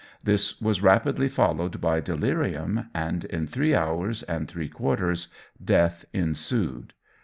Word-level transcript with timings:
This 0.23 0.59
was 0.59 0.81
rapidly 0.81 1.27
followed 1.27 1.79
by 1.79 1.99
delirium, 1.99 2.87
and 2.91 3.23
in 3.25 3.45
three 3.45 3.75
hours 3.75 4.23
and 4.23 4.47
three 4.47 4.67
quarters 4.67 5.27
death 5.63 6.05
ensued. 6.11 6.93